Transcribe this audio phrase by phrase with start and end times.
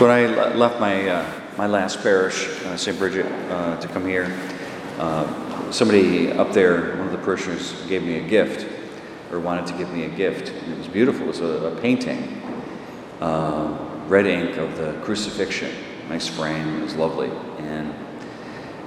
[0.00, 2.98] When I left my, uh, my last parish, uh, St.
[2.98, 4.34] Bridget, uh, to come here,
[4.98, 8.66] uh, somebody up there, one of the parishioners, gave me a gift,
[9.30, 10.48] or wanted to give me a gift.
[10.48, 11.24] And it was beautiful.
[11.24, 12.40] It was a, a painting,
[13.20, 13.76] uh,
[14.06, 15.70] red ink of the crucifixion.
[16.08, 16.78] Nice frame.
[16.78, 17.30] It was lovely.
[17.58, 17.94] And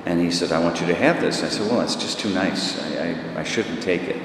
[0.08, 1.44] and he said, I want you to have this.
[1.44, 2.82] I said, Well, it's just too nice.
[2.82, 4.20] I, I, I shouldn't take it.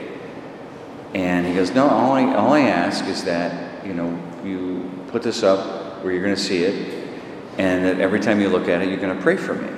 [1.13, 5.23] And he goes, No, all I, all I ask is that, you know, you put
[5.23, 7.09] this up where you're going to see it,
[7.59, 9.69] and that every time you look at it, you're going to pray for me.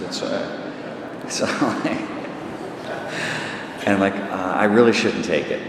[0.00, 1.82] That's, uh,
[3.86, 5.60] and like, uh, I really shouldn't take it.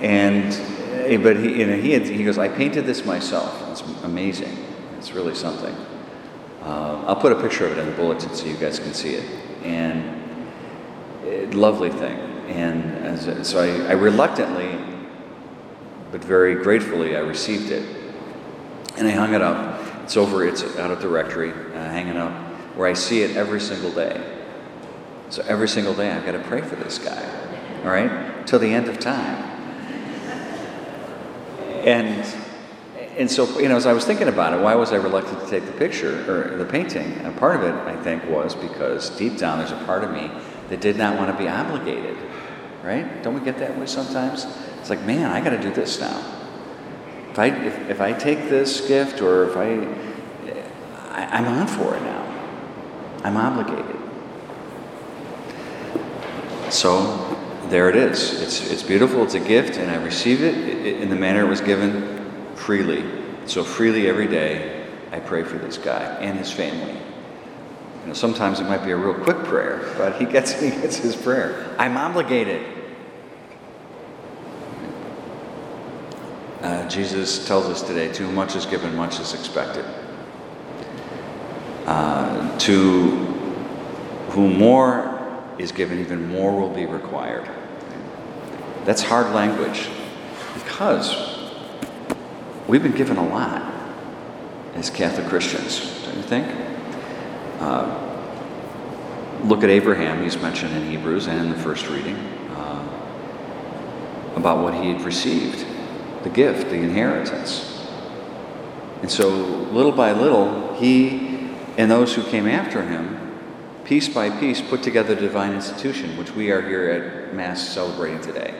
[0.00, 0.52] And,
[1.06, 3.70] eh, but he, you know, he, had, he goes, I painted this myself.
[3.70, 4.56] It's amazing.
[4.98, 5.74] It's really something.
[6.62, 9.14] Uh, I'll put a picture of it in the bulletin so you guys can see
[9.14, 9.28] it.
[9.64, 10.22] And
[11.24, 12.18] it, lovely thing.
[12.48, 14.78] And as, so I, I, reluctantly,
[16.12, 17.84] but very gratefully, I received it.
[18.98, 20.04] And I hung it up.
[20.04, 22.32] It's over, it's out of the rectory, uh, hanging up,
[22.76, 24.40] where I see it every single day.
[25.30, 27.24] So every single day I've got to pray for this guy,
[27.82, 29.50] all right, till the end of time.
[31.84, 32.24] And
[33.16, 35.46] and so, you know, as I was thinking about it, why was I reluctant to
[35.46, 37.12] take the picture or the painting?
[37.20, 40.30] And part of it, I think, was because deep down there's a part of me
[40.70, 42.16] that did not want to be obligated,
[42.82, 43.22] right?
[43.22, 44.46] Don't we get that way sometimes?
[44.82, 46.22] It's like, man, I got to do this now.
[47.30, 49.86] If I if, if I take this gift or if I,
[51.10, 52.20] I I'm on for it now.
[53.24, 53.96] I'm obligated.
[56.70, 57.38] So
[57.70, 58.42] there it is.
[58.42, 59.22] It's it's beautiful.
[59.22, 62.12] It's a gift, and I receive it in the manner it was given
[62.56, 63.22] freely.
[63.46, 66.92] So, freely every day, I pray for this guy and his family.
[66.92, 70.96] You know, sometimes it might be a real quick prayer, but he gets, he gets
[70.96, 71.74] his prayer.
[71.78, 72.64] I'm obligated.
[76.60, 79.84] Uh, Jesus tells us today too much is given, much is expected.
[81.86, 83.10] Uh, to
[84.30, 85.08] whom more
[85.58, 87.48] is given, even more will be required.
[88.84, 89.88] That's hard language
[90.54, 91.32] because
[92.68, 93.60] We've been given a lot
[94.74, 96.46] as Catholic Christians, don't you think?
[97.58, 98.20] Uh,
[99.42, 102.88] look at Abraham, he's mentioned in Hebrews and in the first reading uh,
[104.36, 105.66] about what he had received
[106.22, 107.68] the gift, the inheritance.
[109.02, 113.38] And so, little by little, he and those who came after him,
[113.84, 118.20] piece by piece, put together the divine institution, which we are here at Mass celebrating
[118.20, 118.54] today.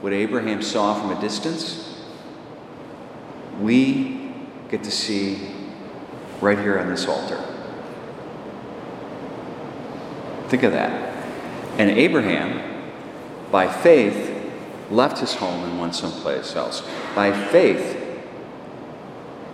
[0.00, 2.02] What Abraham saw from a distance,
[3.60, 4.32] we
[4.68, 5.54] get to see
[6.40, 7.42] right here on this altar.
[10.48, 10.90] Think of that.
[11.78, 12.92] And Abraham,
[13.50, 14.31] by faith,
[14.90, 16.82] left his home and went someplace else.
[17.14, 17.98] By faith,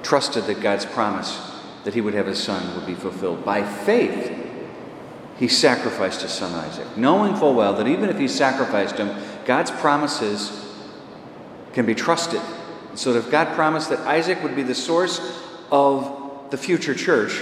[0.02, 1.40] trusted that God's promise
[1.84, 3.44] that he would have his son would be fulfilled.
[3.44, 4.34] By faith,
[5.38, 9.70] he sacrificed his son Isaac, knowing full well that even if he sacrificed him, God's
[9.70, 10.74] promises
[11.72, 12.40] can be trusted
[12.94, 15.20] so that if God promised that Isaac would be the source
[15.70, 17.32] of the future church,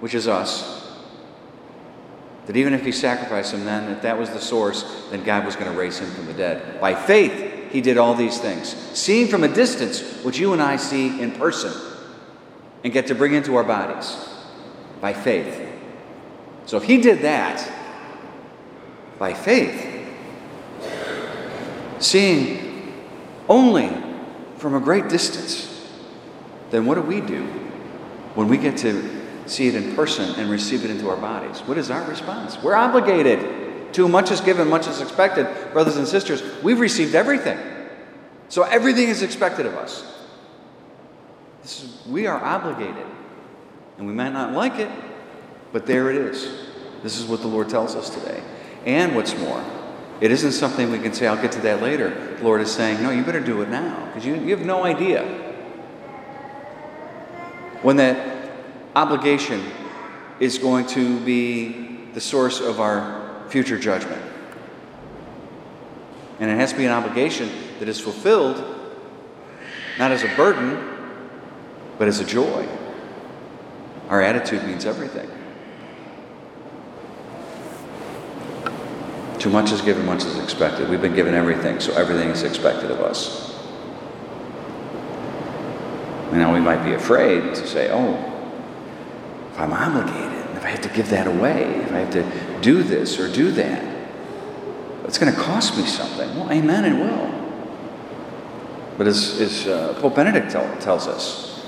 [0.00, 0.85] which is us,
[2.46, 5.56] that even if he sacrificed him then, if that was the source, then God was
[5.56, 6.80] going to raise him from the dead.
[6.80, 8.68] By faith, he did all these things.
[8.94, 11.72] Seeing from a distance what you and I see in person
[12.84, 14.16] and get to bring into our bodies
[15.00, 15.60] by faith.
[16.66, 17.68] So if he did that
[19.18, 19.92] by faith,
[21.98, 22.94] seeing
[23.48, 23.90] only
[24.58, 25.90] from a great distance,
[26.70, 27.44] then what do we do
[28.34, 29.15] when we get to
[29.46, 31.60] see it in person and receive it into our bodies?
[31.60, 32.60] What is our response?
[32.62, 35.46] We're obligated to much is given, much is expected.
[35.72, 37.58] Brothers and sisters, we've received everything.
[38.48, 40.12] So everything is expected of us.
[41.64, 43.06] Is, we are obligated.
[43.98, 44.90] And we might not like it,
[45.72, 46.66] but there it is.
[47.02, 48.42] This is what the Lord tells us today.
[48.84, 49.64] And what's more,
[50.20, 52.36] it isn't something we can say, I'll get to that later.
[52.36, 54.84] The Lord is saying, no, you better do it now because you, you have no
[54.84, 55.24] idea
[57.82, 58.35] when that
[58.96, 59.62] obligation
[60.40, 64.22] is going to be the source of our future judgment.
[66.40, 68.56] And it has to be an obligation that is fulfilled
[69.98, 70.96] not as a burden,
[71.98, 72.66] but as a joy.
[74.08, 75.30] Our attitude means everything.
[79.38, 80.88] Too much is given, much is expected.
[80.88, 83.54] We've been given everything, so everything is expected of us.
[86.32, 88.35] Now we might be afraid to say, oh,
[89.56, 92.82] if I'm obligated, if I have to give that away, if I have to do
[92.82, 93.82] this or do that,
[95.04, 96.28] it's going to cost me something.
[96.38, 97.32] Well, amen, it will.
[98.98, 101.66] But as, as uh, Pope Benedict tell, tells us,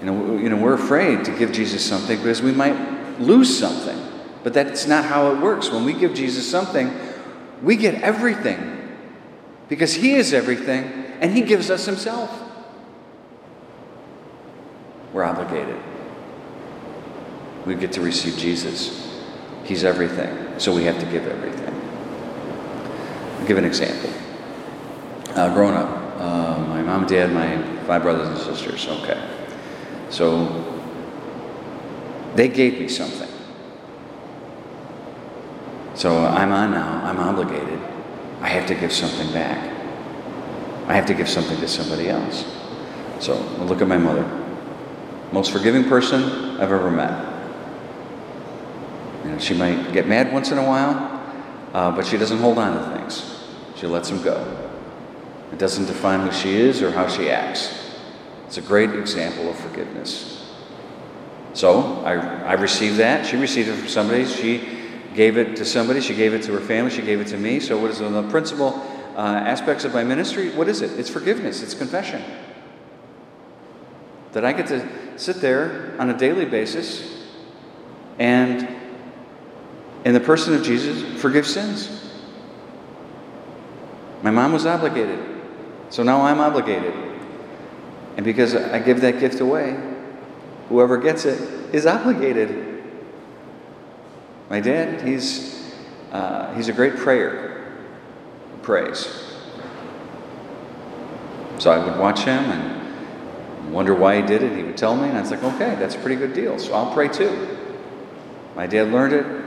[0.00, 3.96] you know, you know, we're afraid to give Jesus something because we might lose something.
[4.42, 5.70] But that's not how it works.
[5.70, 6.92] When we give Jesus something,
[7.62, 8.96] we get everything
[9.68, 10.82] because He is everything
[11.20, 12.36] and He gives us Himself.
[15.12, 15.80] We're obligated.
[17.68, 19.14] We get to receive Jesus.
[19.64, 21.74] He's everything, so we have to give everything.
[23.38, 24.10] I'll give an example.
[25.36, 29.22] Uh, growing up, uh, my mom, dad, my five brothers and sisters, okay.
[30.08, 30.48] So
[32.36, 33.28] they gave me something.
[35.94, 37.80] So I'm on now, I'm obligated.
[38.40, 39.58] I have to give something back.
[40.86, 42.46] I have to give something to somebody else.
[43.20, 44.24] So look at my mother.
[45.32, 46.22] Most forgiving person
[46.58, 47.37] I've ever met.
[49.28, 50.94] Know, she might get mad once in a while,
[51.72, 53.44] uh, but she doesn't hold on to things.
[53.76, 54.68] She lets them go.
[55.52, 57.92] It doesn't define who she is or how she acts.
[58.46, 60.52] It's a great example of forgiveness.
[61.54, 63.26] So I, I received that.
[63.26, 64.24] She received it from somebody.
[64.24, 64.78] She
[65.14, 66.00] gave it to somebody.
[66.00, 66.90] She gave it to her family.
[66.90, 67.60] She gave it to me.
[67.60, 68.74] So, what is the principal
[69.16, 70.50] uh, aspects of my ministry?
[70.50, 70.98] What is it?
[70.98, 72.22] It's forgiveness, it's confession.
[74.32, 77.18] That I get to sit there on a daily basis
[78.18, 78.57] and,
[80.08, 82.10] in the person of Jesus, forgive sins.
[84.22, 85.18] My mom was obligated,
[85.90, 86.94] so now I'm obligated.
[88.16, 89.78] And because I give that gift away,
[90.70, 91.38] whoever gets it
[91.74, 92.82] is obligated.
[94.48, 95.74] My dad, he's,
[96.10, 97.70] uh, he's a great prayer.
[98.62, 99.36] Prays.
[101.58, 104.56] So I would watch him and wonder why he did it.
[104.56, 106.58] He would tell me, and I was like, okay, that's a pretty good deal.
[106.58, 107.58] So I'll pray too.
[108.56, 109.37] My dad learned it.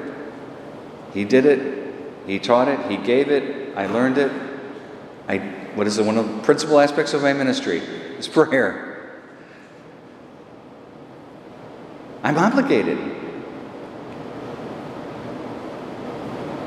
[1.14, 1.94] He did it.
[2.28, 2.80] He taught it.
[2.90, 3.76] He gave it.
[3.78, 4.32] I learned it.
[5.28, 5.38] I,
[5.76, 7.80] what is the, one of the principal aspects of my ministry?
[7.80, 8.92] Is prayer.
[12.24, 13.00] I'm obligated.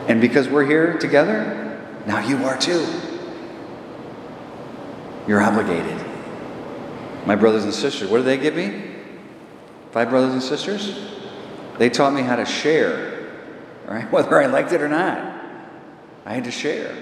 [0.09, 2.87] And because we're here together, now you are too.
[5.27, 6.05] You're obligated.
[7.27, 8.95] My brothers and sisters, what did they give me?
[9.93, 11.09] Five brothers and sisters?
[11.79, 13.14] They taught me how to share,
[13.89, 14.11] right?
[14.11, 15.19] Whether I liked it or not.
[16.27, 16.97] I had to share.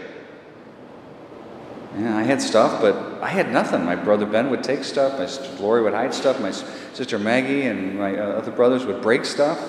[1.94, 3.84] I had stuff, but I had nothing.
[3.84, 5.18] My brother Ben would take stuff.
[5.18, 6.40] My sister Lori would hide stuff.
[6.40, 9.60] My sister Maggie and my uh, other brothers would break stuff.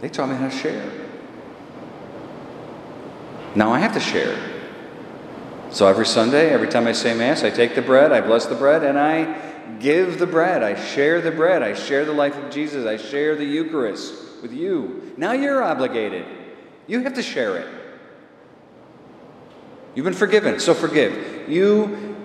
[0.00, 0.92] They taught me how to share.
[3.54, 4.38] Now I have to share.
[5.70, 8.54] So every Sunday, every time I say Mass, I take the bread, I bless the
[8.54, 10.62] bread, and I give the bread.
[10.62, 11.62] I share the bread.
[11.62, 12.86] I share the life of Jesus.
[12.86, 15.12] I share the Eucharist with you.
[15.16, 16.26] Now you're obligated.
[16.86, 17.68] You have to share it.
[19.94, 21.48] You've been forgiven, so forgive.
[21.48, 22.16] You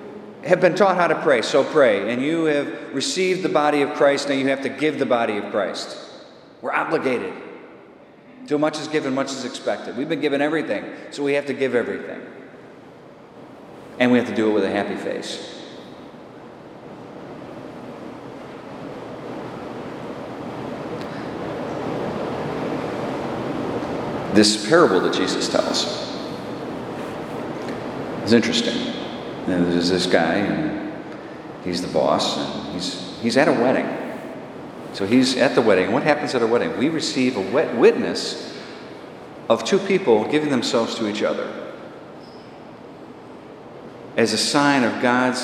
[0.44, 2.12] have been taught how to pray, so pray.
[2.12, 5.38] And you have received the body of Christ, now you have to give the body
[5.38, 5.98] of Christ.
[6.62, 7.34] We're obligated.
[8.48, 9.98] Too much is given, much is expected.
[9.98, 12.22] We've been given everything, so we have to give everything.
[14.00, 15.63] And we have to do it with a happy face.
[24.34, 25.86] This parable that Jesus tells
[28.26, 28.76] is interesting.
[29.46, 30.92] And there's this guy, and
[31.64, 33.88] he's the boss, and he's, he's at a wedding.
[34.94, 35.92] So he's at the wedding.
[35.92, 36.78] What happens at a wedding?
[36.80, 38.58] We receive a wet witness
[39.50, 41.72] of two people giving themselves to each other
[44.18, 45.42] as a sign of God's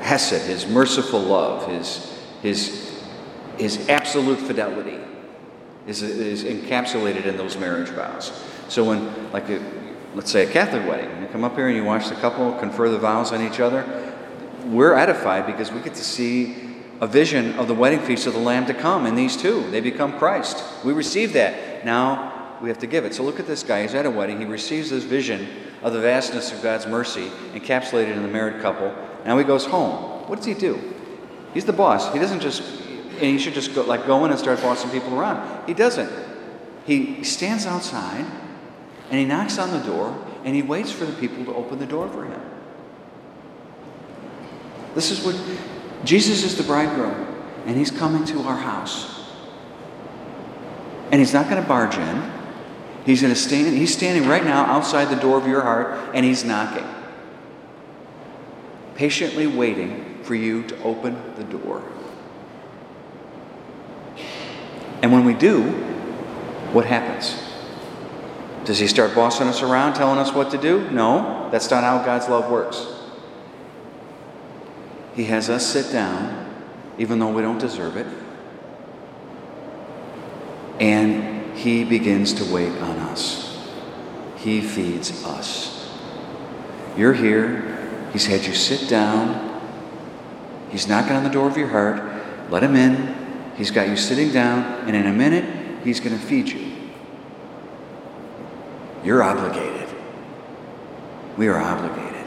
[0.00, 3.04] hesed, his merciful love, his, his,
[3.56, 4.98] his absolute fidelity
[5.88, 8.30] is, is encapsulated in those marriage vows.
[8.68, 9.60] So when, like, a,
[10.14, 12.88] let's say a Catholic wedding, you come up here and you watch the couple confer
[12.88, 14.14] the vows on each other,
[14.66, 16.68] we're edified because we get to see
[17.00, 19.68] a vision of the wedding feast of the Lamb to come in these two.
[19.70, 20.62] They become Christ.
[20.84, 21.84] We receive that.
[21.84, 23.14] Now we have to give it.
[23.14, 23.82] So look at this guy.
[23.82, 24.38] He's at a wedding.
[24.38, 25.48] He receives this vision
[25.82, 28.94] of the vastness of God's mercy encapsulated in the married couple.
[29.24, 30.28] Now he goes home.
[30.28, 30.94] What does he do?
[31.54, 32.12] He's the boss.
[32.12, 32.62] He doesn't just,
[33.20, 35.66] and he should just go, like go in and start bossing people around.
[35.66, 36.10] He doesn't.
[36.86, 38.24] He stands outside
[39.10, 41.86] and he knocks on the door and he waits for the people to open the
[41.86, 42.40] door for him.
[44.94, 45.36] This is what
[46.04, 47.26] Jesus is the bridegroom,
[47.66, 49.30] and he's coming to our house.
[51.10, 52.32] And he's not going to barge in.
[53.04, 56.24] He's going to stand, he's standing right now outside the door of your heart, and
[56.24, 56.86] he's knocking.
[58.94, 61.82] Patiently waiting for you to open the door.
[65.02, 65.62] And when we do,
[66.72, 67.36] what happens?
[68.64, 70.90] Does he start bossing us around, telling us what to do?
[70.90, 72.86] No, that's not how God's love works.
[75.14, 76.46] He has us sit down,
[76.98, 78.06] even though we don't deserve it,
[80.78, 83.58] and he begins to wait on us.
[84.36, 85.90] He feeds us.
[86.96, 89.60] You're here, he's had you sit down,
[90.70, 92.00] he's knocking on the door of your heart.
[92.50, 93.17] Let him in.
[93.58, 95.44] He's got you sitting down, and in a minute,
[95.82, 96.72] he's going to feed you.
[99.02, 99.88] You're obligated.
[101.36, 102.24] We are obligated.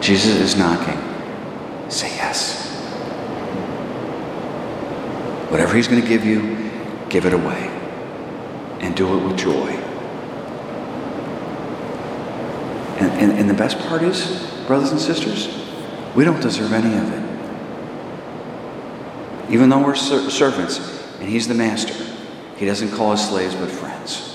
[0.00, 1.00] Jesus is knocking.
[1.90, 2.70] Say yes.
[5.50, 6.70] Whatever he's going to give you,
[7.08, 7.70] give it away.
[8.78, 9.70] And do it with joy.
[13.00, 15.63] And, and, and the best part is, brothers and sisters,
[16.14, 17.24] we don't deserve any of it.
[19.52, 20.78] Even though we're ser- servants
[21.20, 21.94] and he's the master,
[22.56, 24.30] he doesn't call us slaves but friends.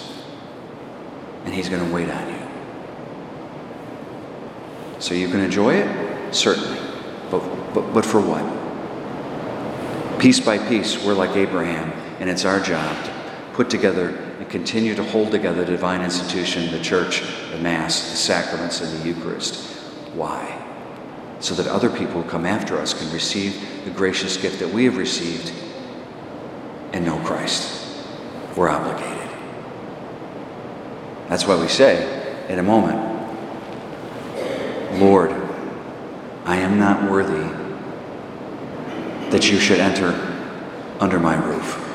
[1.45, 2.39] And He's going to wait on you.
[4.99, 6.35] So you can enjoy it?
[6.35, 6.77] Certainly.
[7.31, 8.43] But, but, but for what?
[10.19, 13.11] Piece by piece, we're like Abraham, and it's our job to
[13.53, 18.17] put together and continue to hold together the divine institution, the church, the Mass, the
[18.17, 19.63] sacraments, and the Eucharist.
[20.13, 20.68] Why?
[21.39, 24.85] So that other people who come after us can receive the gracious gift that we
[24.85, 25.53] have received
[26.93, 27.79] and know Christ
[28.55, 29.29] we're obligated.
[31.29, 32.97] That's why we say in a moment,
[34.99, 35.31] Lord,
[36.43, 37.47] I am not worthy
[39.29, 40.07] that you should enter
[40.99, 41.85] under my roof.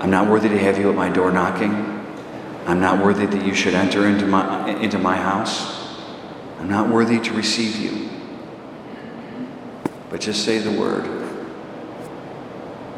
[0.00, 1.72] I'm not worthy to have you at my door knocking.
[2.66, 5.77] I'm not worthy that you should enter into my, into my house.
[6.58, 8.10] I'm not worthy to receive you.
[10.10, 11.04] But just say the word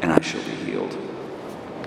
[0.01, 0.97] and I shall be healed.